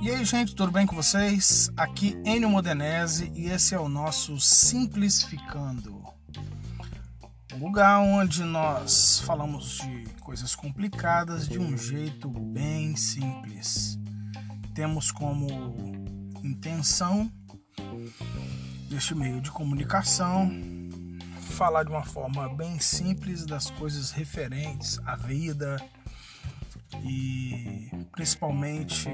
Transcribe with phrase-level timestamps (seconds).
[0.00, 1.70] E aí, gente, tudo bem com vocês?
[1.76, 6.02] Aqui Enio Modenese e esse é o nosso Simplificando.
[7.54, 13.98] Um lugar onde nós falamos de coisas complicadas de um jeito bem simples.
[14.74, 15.46] Temos como
[16.44, 17.30] intenção
[18.88, 20.77] deste meio de comunicação
[21.58, 25.76] falar de uma forma bem simples das coisas referentes à vida
[27.02, 29.08] e principalmente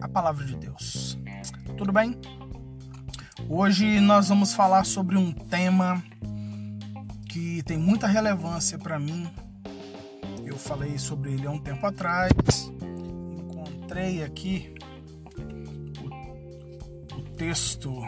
[0.00, 1.18] a palavra de Deus.
[1.76, 2.16] Tudo bem?
[3.48, 6.00] Hoje nós vamos falar sobre um tema
[7.28, 9.28] que tem muita relevância para mim.
[10.46, 12.30] Eu falei sobre ele há um tempo atrás.
[13.42, 14.72] Encontrei aqui
[16.00, 18.06] o, o texto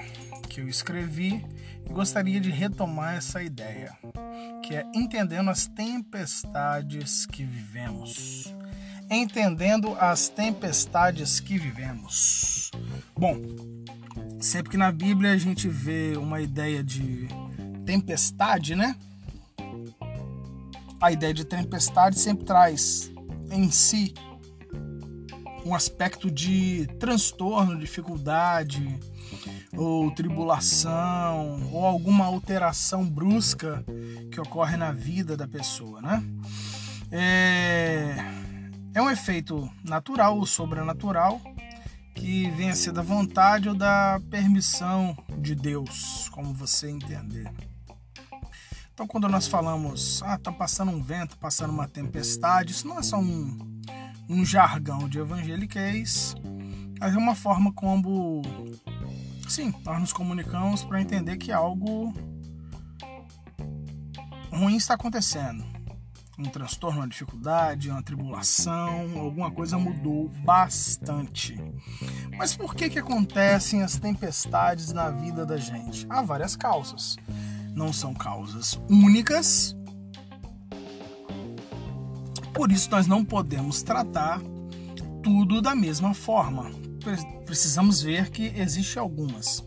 [0.48, 1.44] que eu escrevi
[1.88, 3.96] e gostaria de retomar essa ideia,
[4.62, 8.52] que é entendendo as tempestades que vivemos
[9.10, 12.70] entendendo as tempestades que vivemos.
[13.18, 13.40] Bom,
[14.38, 17.26] sempre que na Bíblia a gente vê uma ideia de
[17.84, 18.94] tempestade, né?
[21.00, 23.10] A ideia de tempestade sempre traz
[23.50, 24.14] em si
[25.66, 28.98] um aspecto de transtorno, dificuldade,
[29.76, 33.84] ou tribulação, ou alguma alteração brusca
[34.30, 36.22] que ocorre na vida da pessoa, né?
[37.12, 38.16] É
[38.92, 41.40] é um efeito natural ou sobrenatural
[42.14, 47.50] que vem a ser da vontade ou da permissão de Deus, como você entender.
[48.92, 53.02] Então, quando nós falamos, ah, tá passando um vento, passando uma tempestade, isso não é
[53.02, 53.80] só um,
[54.28, 56.34] um jargão de evangeliquez,
[56.98, 58.42] mas é uma forma como,
[59.50, 62.14] sim, nós nos comunicamos para entender que algo
[64.52, 65.70] ruim está acontecendo
[66.40, 71.60] um transtorno, uma dificuldade, uma tribulação, alguma coisa mudou bastante.
[72.36, 76.06] Mas por que que acontecem as tempestades na vida da gente?
[76.08, 77.16] Há várias causas.
[77.74, 79.76] Não são causas únicas.
[82.54, 84.40] Por isso nós não podemos tratar
[85.22, 86.70] tudo da mesma forma.
[87.50, 89.60] Precisamos ver que existe algumas.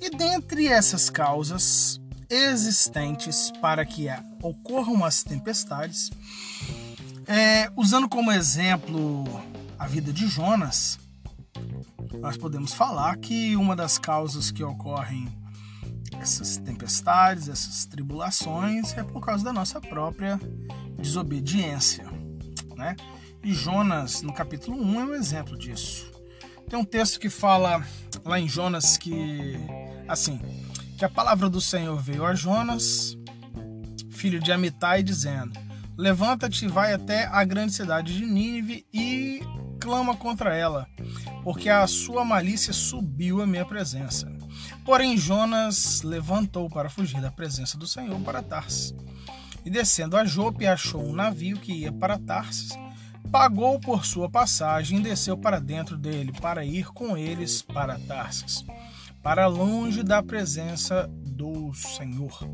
[0.00, 4.06] E dentre essas causas, existentes para que
[4.40, 6.12] ocorram as tempestades.
[7.26, 9.24] É, usando como exemplo
[9.76, 10.96] a vida de Jonas,
[12.20, 15.26] nós podemos falar que uma das causas que ocorrem
[16.20, 20.38] essas tempestades, essas tribulações, é por causa da nossa própria
[20.96, 22.04] desobediência.
[22.76, 22.94] Né?
[23.42, 26.07] E Jonas, no capítulo 1, é um exemplo disso.
[26.68, 27.82] Tem um texto que fala
[28.24, 29.56] lá em Jonas que,
[30.06, 30.38] assim,
[30.98, 33.16] que a palavra do Senhor veio a Jonas,
[34.10, 35.58] filho de Amitai, dizendo:
[35.96, 39.40] Levanta-te e vai até a grande cidade de Nínive e
[39.80, 40.86] clama contra ela,
[41.42, 44.30] porque a sua malícia subiu à minha presença.
[44.84, 48.94] Porém, Jonas levantou para fugir da presença do Senhor para Tarsis.
[49.64, 52.70] E descendo a Jope, achou um navio que ia para Tarsis,
[53.30, 58.64] pagou por sua passagem e desceu para dentro dele, para ir com eles para Tarsis
[59.22, 62.48] para longe da presença do Senhor.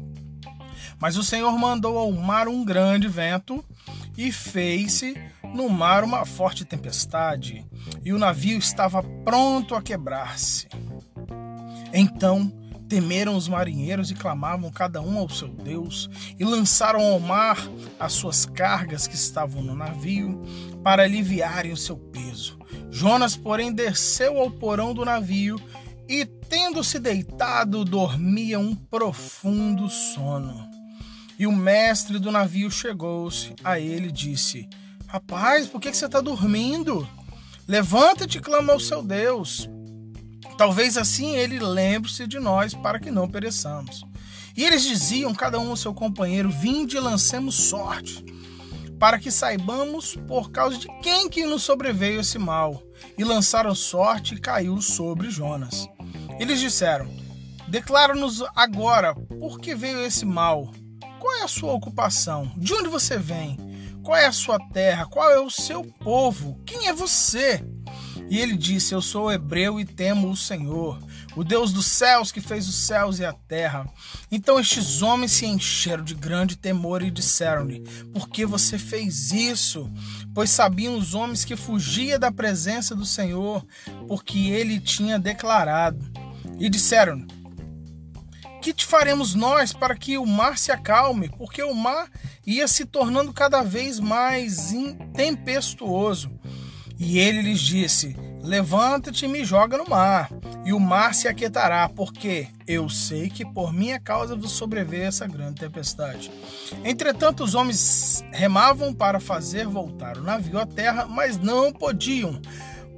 [0.98, 3.64] Mas o Senhor mandou ao mar um grande vento
[4.16, 5.14] e fez-se
[5.54, 7.64] no mar uma forte tempestade,
[8.04, 10.66] e o navio estava pronto a quebrar-se.
[11.92, 12.52] Então
[12.94, 17.58] temeram os marinheiros e clamavam cada um ao seu Deus, e lançaram ao mar
[17.98, 20.40] as suas cargas que estavam no navio,
[20.80, 22.56] para aliviarem o seu peso.
[22.92, 25.60] Jonas, porém, desceu ao porão do navio
[26.08, 30.64] e, tendo-se deitado, dormia um profundo sono.
[31.36, 34.68] E o mestre do navio chegou-se a ele e disse:
[35.08, 37.08] Rapaz, por que você está dormindo?
[37.66, 39.68] Levanta-te e clama ao seu Deus.
[40.56, 44.04] Talvez assim ele lembre-se de nós para que não pereçamos.
[44.56, 48.24] E eles diziam, cada um ao seu companheiro: Vinde e lancemos sorte,
[48.98, 52.82] para que saibamos por causa de quem que nos sobreveio esse mal.
[53.18, 55.88] E lançaram sorte e caiu sobre Jonas.
[56.38, 57.08] Eles disseram:
[57.66, 60.72] Declara-nos agora por que veio esse mal.
[61.18, 62.52] Qual é a sua ocupação?
[62.56, 63.58] De onde você vem?
[64.04, 65.06] Qual é a sua terra?
[65.06, 66.60] Qual é o seu povo?
[66.66, 67.64] Quem é você?
[68.28, 70.98] E ele disse: Eu sou hebreu e temo o Senhor,
[71.36, 73.86] o Deus dos céus que fez os céus e a terra.
[74.30, 77.80] Então estes homens se encheram de grande temor e disseram-lhe:
[78.12, 79.90] Por que você fez isso?
[80.34, 83.64] Pois sabiam os homens que fugia da presença do Senhor,
[84.08, 86.04] porque ele tinha declarado.
[86.58, 87.26] E disseram:
[88.64, 91.28] que te faremos nós para que o mar se acalme?
[91.28, 92.08] Porque o mar
[92.46, 94.72] ia se tornando cada vez mais
[95.14, 96.30] tempestuoso.
[96.98, 100.30] E ele lhes disse: Levanta-te e me joga no mar,
[100.64, 105.26] e o mar se aquietará, porque eu sei que por minha causa vos sobreveio essa
[105.26, 106.30] grande tempestade.
[106.84, 112.40] Entretanto, os homens remavam para fazer voltar o navio à terra, mas não podiam,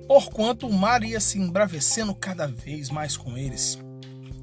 [0.07, 3.79] porquanto o mar ia se embravecendo cada vez mais com eles.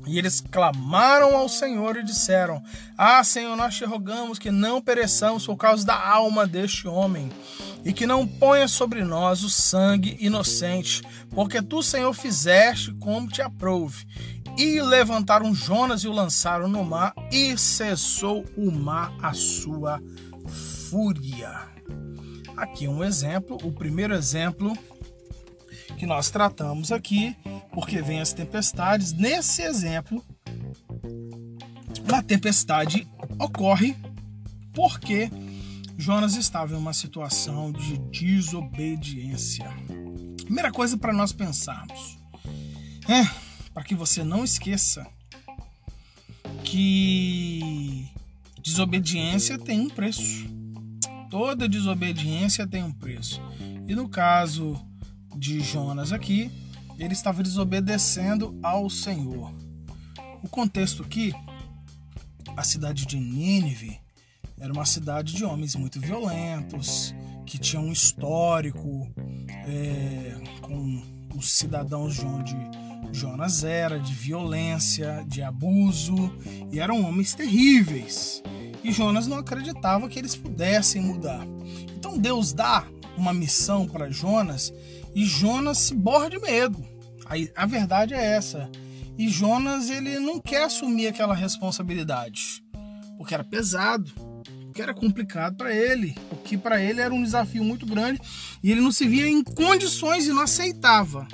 [0.06, 2.62] E eles clamaram ao Senhor e disseram:
[2.98, 7.30] Ah, Senhor, nós te rogamos que não pereçamos por causa da alma deste homem,
[7.84, 13.42] e que não ponha sobre nós o sangue inocente, porque tu, Senhor, fizeste como te
[13.42, 14.06] aprouve.
[14.58, 20.02] E levantaram Jonas e o lançaram no mar, e cessou o mar a sua
[20.90, 21.74] fúria.
[22.56, 24.78] Aqui um exemplo, o primeiro exemplo
[25.98, 27.36] que nós tratamos aqui,
[27.74, 29.12] porque vem as tempestades.
[29.12, 30.24] Nesse exemplo,
[32.14, 33.08] a tempestade
[33.40, 33.96] ocorre
[34.74, 35.30] porque
[35.98, 39.70] Jonas estava em uma situação de desobediência.
[40.44, 42.18] Primeira coisa para nós pensarmos
[43.08, 43.24] é
[43.74, 45.06] para que você não esqueça
[46.64, 48.10] que
[48.62, 50.48] desobediência tem um preço.
[51.30, 53.42] Toda desobediência tem um preço.
[53.88, 54.80] E no caso
[55.36, 56.52] de Jonas aqui,
[56.98, 59.54] ele estava desobedecendo ao Senhor.
[60.42, 61.34] O contexto aqui,
[62.56, 64.03] a cidade de Nínive
[64.60, 67.14] era uma cidade de homens muito violentos,
[67.46, 69.12] que tinham um histórico
[69.68, 71.02] é, com
[71.36, 72.56] os cidadãos de onde
[73.12, 76.16] Jonas era, de violência, de abuso,
[76.72, 78.42] e eram homens terríveis.
[78.84, 81.46] E Jonas não acreditava que eles pudessem mudar.
[81.96, 82.86] Então Deus dá
[83.18, 84.74] uma missão para Jonas
[85.14, 86.84] e Jonas se borra de medo.
[87.26, 88.70] A, a verdade é essa.
[89.18, 92.64] E Jonas ele não quer assumir aquela responsabilidade,
[93.18, 94.12] porque era pesado,
[94.74, 98.20] porque era complicado para ele, porque para ele era um desafio muito grande
[98.64, 101.28] e ele não se via em condições e não aceitava.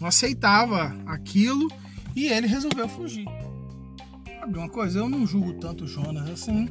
[0.00, 1.70] Não aceitava aquilo
[2.16, 3.26] e ele resolveu fugir.
[4.40, 5.00] Sabe uma coisa?
[5.00, 6.70] Eu não julgo tanto Jonas assim,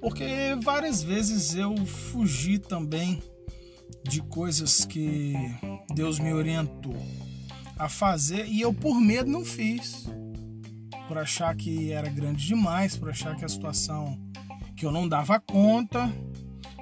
[0.00, 0.24] porque
[0.62, 3.22] várias vezes eu fugi também
[4.08, 5.34] de coisas que
[5.94, 6.96] Deus me orientou
[7.78, 10.08] a fazer e eu por medo não fiz.
[11.08, 14.18] Por achar que era grande demais, por achar que a situação
[14.76, 16.12] que eu não dava conta.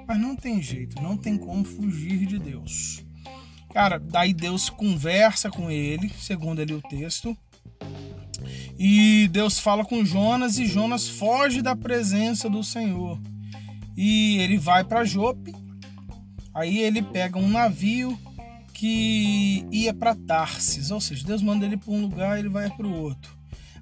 [0.07, 3.03] Mas não tem jeito, não tem como fugir de Deus.
[3.73, 7.35] Cara, daí Deus conversa com ele, segundo ali o texto.
[8.77, 13.19] E Deus fala com Jonas e Jonas foge da presença do Senhor.
[13.97, 15.53] E ele vai para Jope
[16.55, 18.17] Aí ele pega um navio
[18.73, 22.87] que ia para Tarsis, ou seja, Deus manda ele para um lugar ele vai para
[22.87, 23.34] o outro.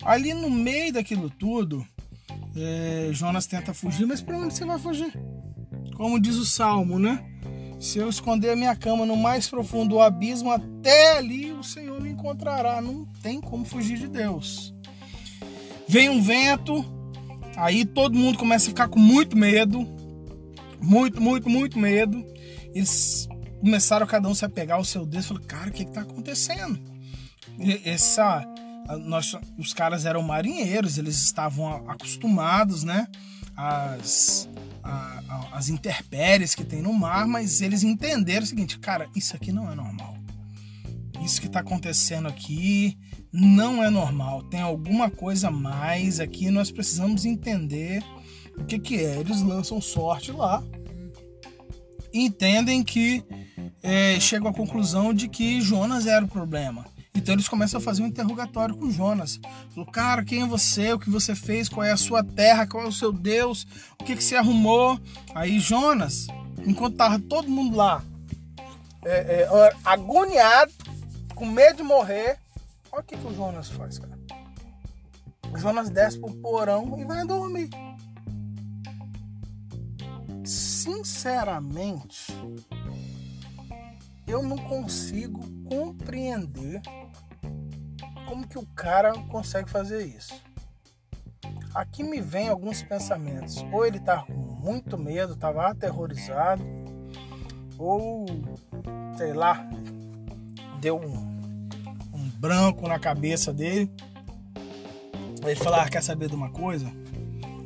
[0.05, 1.85] Ali no meio daquilo tudo,
[2.55, 5.13] é, Jonas tenta fugir, mas para onde você vai fugir?
[5.95, 7.23] Como diz o Salmo, né?
[7.79, 11.99] Se eu esconder a minha cama no mais profundo do abismo, até ali o Senhor
[12.01, 12.81] me encontrará.
[12.81, 14.73] Não tem como fugir de Deus.
[15.87, 16.85] Vem um vento,
[17.57, 19.87] aí todo mundo começa a ficar com muito medo,
[20.81, 22.33] muito, muito, muito medo
[22.73, 23.27] eles
[23.59, 25.27] começaram cada um se apegar ao seu Deus.
[25.27, 26.79] Falei, cara, o que está acontecendo?
[27.85, 28.43] Essa,
[29.05, 33.07] nós, os caras eram marinheiros, eles estavam acostumados, né?
[33.55, 34.49] As,
[34.83, 39.35] a, a, as intempéries que tem no mar, mas eles entenderam o seguinte, cara, isso
[39.35, 40.17] aqui não é normal.
[41.23, 42.97] Isso que está acontecendo aqui
[43.31, 44.43] não é normal.
[44.43, 46.49] Tem alguma coisa mais aqui.
[46.49, 48.03] Nós precisamos entender
[48.57, 49.19] o que, que é.
[49.19, 50.61] Eles lançam sorte lá
[52.13, 53.23] entendem que
[53.81, 56.85] é, chegam à conclusão de que Jonas era o problema.
[57.15, 59.39] Então eles começam a fazer um interrogatório com Jonas.
[59.69, 60.93] Falou, cara, quem é você?
[60.93, 61.69] O que você fez?
[61.69, 62.67] Qual é a sua terra?
[62.67, 63.67] Qual é o seu Deus?
[63.99, 64.99] O que, que você arrumou?
[65.33, 66.27] Aí Jonas,
[66.65, 68.03] enquanto tava todo mundo lá,
[69.05, 70.71] é, é, agoniado,
[71.35, 72.39] com medo de morrer,
[72.91, 74.19] olha o que, que o Jonas faz, cara.
[75.51, 77.69] O Jonas desce pro porão e vai dormir
[80.45, 82.33] sinceramente,
[84.27, 86.81] eu não consigo compreender
[88.23, 90.33] como que o cara consegue fazer isso.
[91.73, 93.65] Aqui me vem alguns pensamentos.
[93.71, 96.63] Ou ele tá com muito medo, tava aterrorizado,
[97.77, 98.25] ou
[99.17, 99.67] sei lá,
[100.79, 101.39] deu um,
[102.13, 103.91] um branco na cabeça dele.
[105.43, 106.91] Ele falar, ah, quer saber de uma coisa?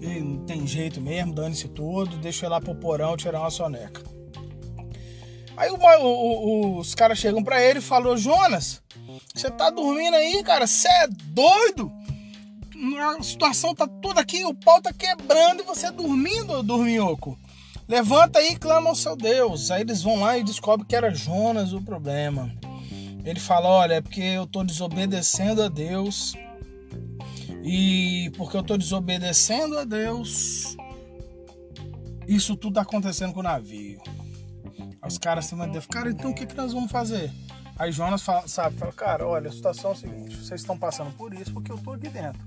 [0.01, 3.49] E não tem jeito mesmo, dane-se tudo, deixa eu ir lá pro porão tirar uma
[3.49, 4.01] soneca.
[5.55, 8.81] Aí o, o, os caras chegam para ele e falam, Jonas,
[9.37, 10.65] Você tá dormindo aí, cara?
[10.65, 11.91] Você é doido?
[12.99, 17.37] A situação tá toda aqui, o pau tá quebrando e você dormindo, dorminhoco.
[17.87, 19.69] Levanta aí e clama ao seu Deus.
[19.69, 22.51] Aí eles vão lá e descobrem que era Jonas o problema.
[23.23, 26.33] Ele fala: Olha, é porque eu tô desobedecendo a Deus.
[27.63, 30.75] E porque eu tô desobedecendo a Deus,
[32.27, 34.01] isso tudo tá acontecendo com o navio.
[35.05, 37.31] Os caras se mandam, cara, então o que, que nós vamos fazer?
[37.79, 41.11] Aí Jonas fala, sabe, fala, cara, olha, a situação é a seguinte, vocês estão passando
[41.11, 42.41] por isso porque eu tô aqui dentro.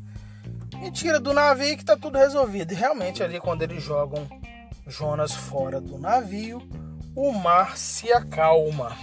[0.80, 2.72] Me tira do navio que tá tudo resolvido.
[2.72, 4.26] E realmente ali quando eles jogam
[4.86, 6.60] Jonas fora do navio,
[7.14, 8.96] o mar se acalma.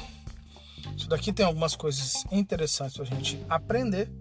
[0.96, 4.12] Isso daqui tem algumas coisas interessantes para a gente aprender.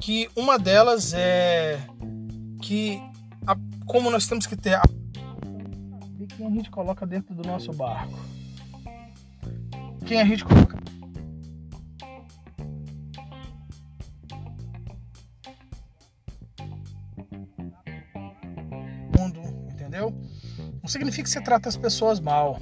[0.00, 1.80] Que uma delas é
[2.62, 3.02] que
[3.46, 4.82] a, como nós temos que ter a
[6.36, 8.18] quem a gente coloca dentro do nosso barco.
[10.06, 10.83] Quem a gente coloca
[20.94, 22.60] significa que você trata as pessoas mal,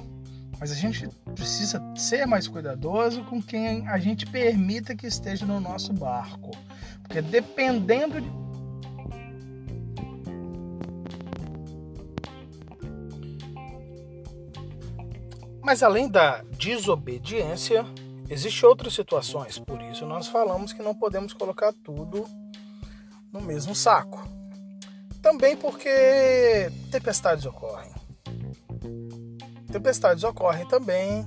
[0.59, 5.59] mas a gente precisa ser mais cuidadoso com quem a gente permita que esteja no
[5.59, 6.51] nosso barco.
[7.01, 8.43] Porque dependendo de
[15.61, 17.85] Mas além da desobediência,
[18.29, 19.57] existem outras situações.
[19.57, 22.25] Por isso nós falamos que não podemos colocar tudo
[23.31, 24.27] no mesmo saco.
[25.21, 28.02] Também porque tempestades ocorrem.
[29.73, 31.25] Tempestades ocorrem também,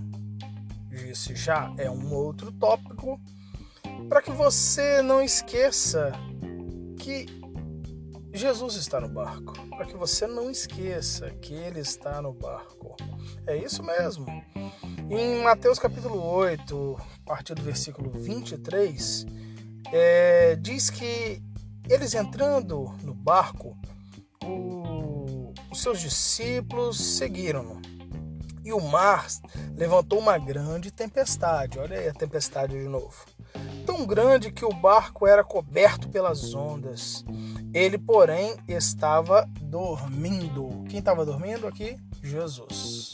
[0.92, 3.20] isso já é um outro tópico,
[4.08, 6.12] para que você não esqueça
[6.96, 7.26] que
[8.32, 12.94] Jesus está no barco, para que você não esqueça que Ele está no barco.
[13.48, 14.26] É isso mesmo.
[15.10, 19.26] Em Mateus capítulo 8, a partir do versículo 23,
[19.92, 21.42] é, diz que
[21.90, 23.76] eles entrando no barco,
[24.44, 27.95] o, os seus discípulos seguiram-no
[28.66, 29.28] e o mar
[29.76, 31.78] levantou uma grande tempestade.
[31.78, 33.14] Olha aí a tempestade de novo.
[33.86, 37.24] Tão grande que o barco era coberto pelas ondas.
[37.72, 40.84] Ele, porém, estava dormindo.
[40.88, 41.96] Quem estava dormindo aqui?
[42.20, 43.12] Jesus.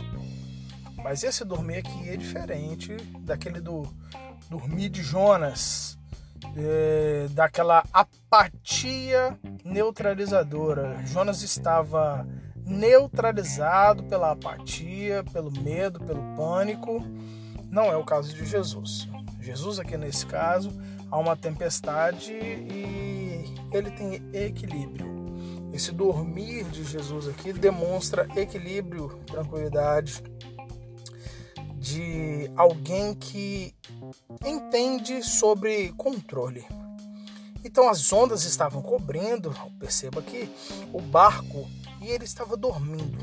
[0.96, 3.82] Mas esse dormir aqui é diferente daquele do
[4.48, 5.98] dormir de Jonas,
[6.56, 11.04] é, daquela apatia neutralizadora.
[11.04, 12.26] Jonas estava
[12.72, 17.04] neutralizado pela apatia, pelo medo, pelo pânico.
[17.70, 19.08] Não é o caso de Jesus.
[19.40, 20.70] Jesus, aqui nesse caso,
[21.10, 25.12] há uma tempestade e ele tem equilíbrio.
[25.72, 30.22] Esse dormir de Jesus aqui demonstra equilíbrio, tranquilidade
[31.76, 33.74] de alguém que
[34.44, 36.64] entende sobre controle.
[37.64, 40.48] Então as ondas estavam cobrindo, perceba que
[40.92, 41.66] o barco
[42.02, 43.18] e ele estava dormindo.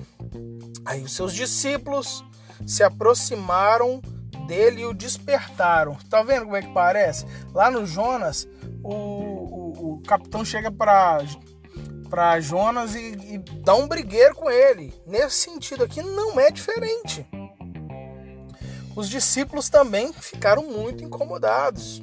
[0.86, 2.24] Aí os seus discípulos
[2.66, 4.02] se aproximaram
[4.48, 5.96] dele e o despertaram.
[6.10, 7.26] Tá vendo como é que parece?
[7.54, 8.48] Lá no Jonas,
[8.84, 11.20] o, o, o capitão chega para
[12.10, 14.92] para Jonas e, e dá um brigueiro com ele.
[15.06, 17.28] Nesse sentido aqui não é diferente.
[18.96, 22.02] Os discípulos também ficaram muito incomodados.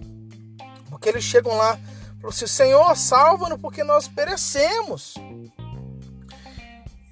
[0.88, 1.76] Porque eles chegam lá
[2.26, 5.14] falam assim: Senhor, salva-nos porque nós perecemos.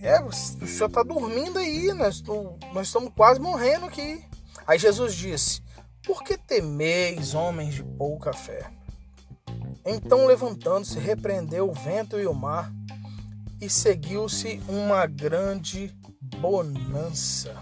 [0.04, 2.22] É, o senhor está dormindo aí, nós,
[2.74, 4.22] nós estamos quase morrendo aqui.
[4.66, 5.62] Aí Jesus disse:
[6.04, 8.70] Por que temeis, homens de pouca fé?
[9.82, 12.70] Então, levantando-se, repreendeu o vento e o mar,
[13.58, 15.88] e seguiu-se uma grande
[16.38, 17.56] bonança.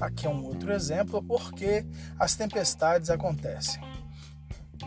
[0.00, 1.84] Aqui é um outro exemplo porque
[2.16, 3.82] as tempestades acontecem.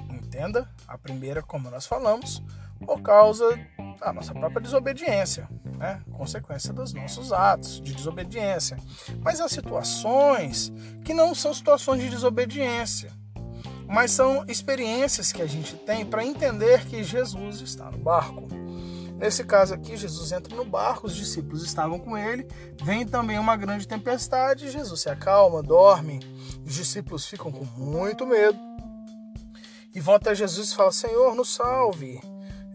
[0.10, 0.70] Entenda?
[0.88, 2.42] A primeira, como nós falamos,
[2.86, 3.60] por causa
[4.00, 5.48] da nossa própria desobediência
[5.80, 6.02] né?
[6.12, 8.78] consequência dos nossos atos de desobediência.
[9.22, 10.72] Mas há situações
[11.06, 13.12] que não são situações de desobediência,
[13.88, 18.48] mas são experiências que a gente tem para entender que Jesus está no barco.
[19.18, 22.48] Nesse caso aqui, Jesus entra no barco, os discípulos estavam com ele,
[22.84, 26.20] vem também uma grande tempestade, Jesus se acalma, dorme,
[26.66, 28.58] os discípulos ficam com muito medo
[29.94, 32.22] e vão até Jesus e falam: Senhor, nos salve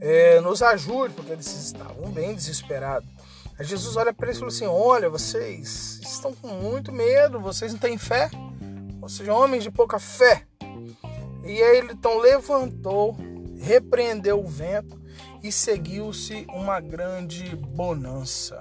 [0.04, 3.08] é, nos ajude, porque eles estavam bem desesperados.
[3.58, 7.72] Aí Jesus olha para eles e fala assim: Olha, vocês estão com muito medo, vocês
[7.72, 8.28] não têm fé,
[9.00, 10.46] ou seja, homens de pouca fé.
[11.42, 13.16] E aí ele então levantou,
[13.58, 15.00] repreendeu o vento
[15.42, 18.58] e seguiu-se uma grande bonança.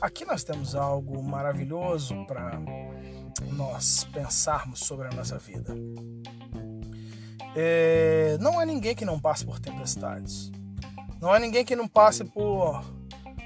[0.00, 2.60] Aqui nós temos algo maravilhoso para
[3.52, 5.72] nós pensarmos sobre a nossa vida.
[7.54, 10.50] É, não há ninguém que não passe por tempestades.
[11.22, 12.84] Não há ninguém que não passe por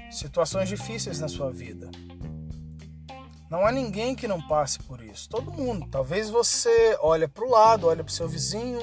[0.09, 1.91] situações difíceis na sua vida.
[3.51, 5.29] Não há ninguém que não passe por isso.
[5.29, 5.87] Todo mundo.
[5.91, 8.81] Talvez você olhe para o lado, olhe para o seu vizinho,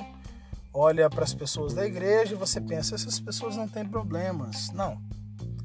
[0.73, 4.71] olha para as pessoas da igreja e você pensa: essas pessoas não têm problemas.
[4.71, 5.03] Não.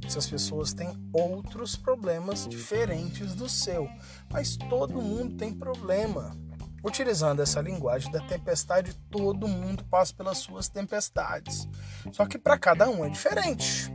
[0.03, 3.87] Essas pessoas têm outros problemas diferentes do seu.
[4.31, 6.35] Mas todo mundo tem problema.
[6.83, 11.67] Utilizando essa linguagem da tempestade, todo mundo passa pelas suas tempestades.
[12.11, 13.91] Só que para cada um é diferente.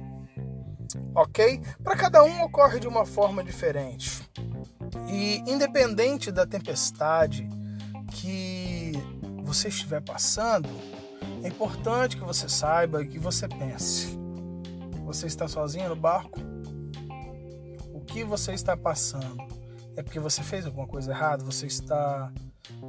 [1.14, 1.60] Ok?
[1.82, 4.28] Para cada um ocorre de uma forma diferente.
[5.08, 7.48] E independente da tempestade
[8.12, 8.92] que
[9.42, 10.68] você estiver passando,
[11.42, 14.18] é importante que você saiba e que você pense.
[15.04, 16.40] Você está sozinho no barco?
[17.92, 19.46] O que você está passando?
[19.96, 21.44] É porque você fez alguma coisa errada?
[21.44, 22.32] Você está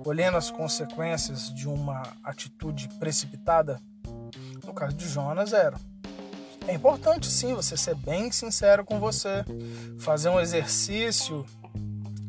[0.04, 3.80] colhendo as consequências de uma atitude precipitada?
[4.66, 5.78] No caso de Jonas, era.
[6.68, 9.46] É importante sim você ser bem sincero com você,
[10.00, 11.46] fazer um exercício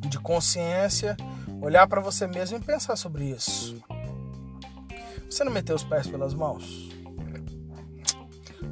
[0.09, 1.17] de consciência,
[1.61, 3.83] olhar para você mesmo e pensar sobre isso.
[5.29, 6.91] Você não meteu os pés pelas mãos?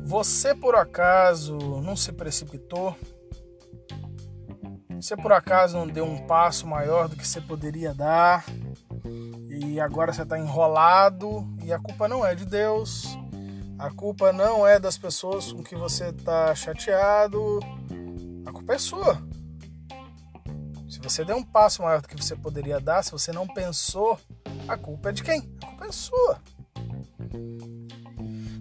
[0.05, 2.95] Você por acaso não se precipitou?
[5.01, 8.45] Você por acaso não deu um passo maior do que você poderia dar?
[9.75, 13.19] E agora você está enrolado e a culpa não é de Deus,
[13.77, 17.59] a culpa não é das pessoas com que você está chateado,
[18.47, 19.21] a culpa é sua.
[20.89, 24.17] Se você deu um passo maior do que você poderia dar, se você não pensou,
[24.69, 25.53] a culpa é de quem?
[25.61, 26.41] A culpa é sua.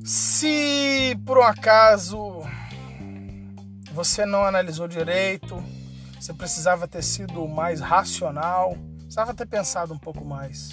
[0.03, 2.41] Se por um acaso
[3.93, 5.63] você não analisou direito,
[6.19, 10.71] você precisava ter sido mais racional, precisava ter pensado um pouco mais.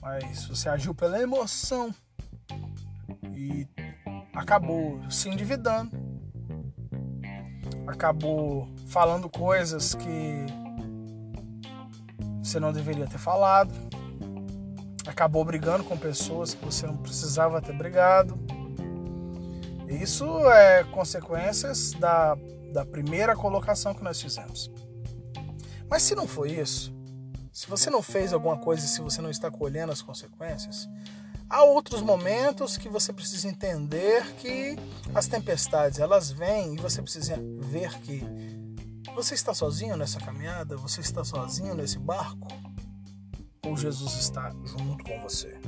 [0.00, 1.94] Mas você agiu pela emoção
[3.34, 3.66] e
[4.32, 5.90] acabou se endividando,
[7.86, 10.46] acabou falando coisas que
[12.42, 13.72] você não deveria ter falado,
[15.06, 18.38] acabou brigando com pessoas que você não precisava ter brigado.
[19.88, 22.36] Isso é consequências da,
[22.72, 24.70] da primeira colocação que nós fizemos.
[25.90, 26.94] Mas se não foi isso,
[27.58, 30.88] se você não fez alguma coisa e se você não está colhendo as consequências,
[31.50, 34.76] há outros momentos que você precisa entender que
[35.12, 38.22] as tempestades elas vêm e você precisa ver que
[39.12, 42.46] você está sozinho nessa caminhada, você está sozinho nesse barco
[43.66, 45.58] ou Jesus está junto com você.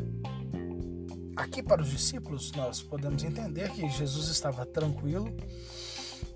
[1.35, 5.37] Aqui para os discípulos nós podemos entender que Jesus estava tranquilo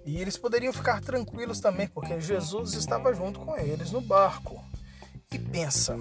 [0.05, 4.61] e eles poderiam ficar tranquilos também porque Jesus estava junto com eles no barco.
[5.35, 5.97] E pensa,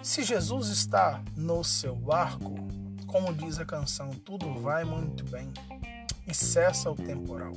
[0.00, 2.54] se Jesus está no seu barco,
[3.04, 5.52] como diz a canção, tudo vai muito bem
[6.24, 7.52] e cessa o temporal.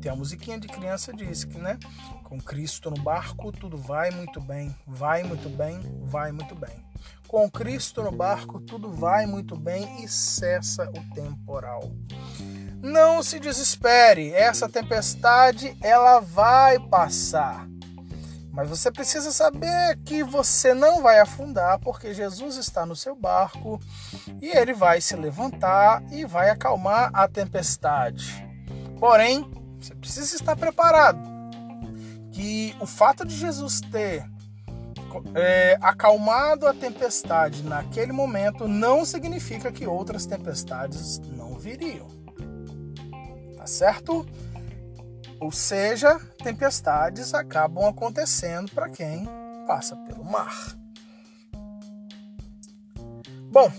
[0.00, 1.78] Tem a musiquinha de criança diz que, né?
[2.24, 6.82] Com Cristo no barco, tudo vai muito bem, vai muito bem, vai muito bem.
[7.26, 11.82] Com Cristo no barco, tudo vai muito bem e cessa o temporal.
[12.82, 17.68] Não se desespere, essa tempestade ela vai passar.
[18.58, 23.80] Mas você precisa saber que você não vai afundar, porque Jesus está no seu barco
[24.42, 28.44] e ele vai se levantar e vai acalmar a tempestade.
[28.98, 31.20] Porém, você precisa estar preparado
[32.32, 34.28] que o fato de Jesus ter
[35.36, 42.08] é, acalmado a tempestade naquele momento não significa que outras tempestades não viriam.
[43.56, 44.26] Tá certo?
[45.40, 49.26] Ou seja, tempestades acabam acontecendo para quem
[49.66, 50.76] passa pelo mar.
[53.50, 53.72] Bom,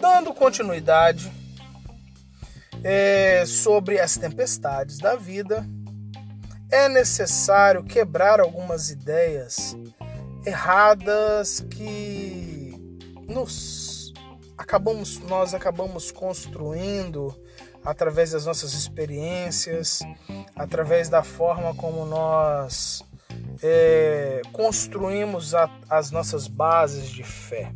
[0.00, 1.32] dando continuidade
[2.84, 5.66] é, sobre as tempestades da vida,
[6.70, 9.76] é necessário quebrar algumas ideias
[10.44, 12.74] erradas que
[13.28, 14.12] nos
[14.56, 17.34] acabamos nós acabamos construindo
[17.84, 20.00] através das nossas experiências,
[20.54, 23.04] através da forma como nós
[23.62, 27.72] é, construímos a, as nossas bases de fé.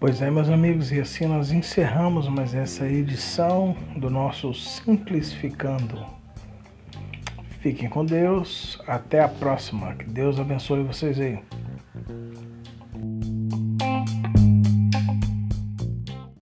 [0.00, 6.17] Pois é, meus amigos, e assim nós encerramos mais essa edição do nosso Simplificando.
[7.68, 8.80] Fiquem com Deus.
[8.86, 9.94] Até a próxima.
[9.94, 11.38] Que Deus abençoe vocês aí.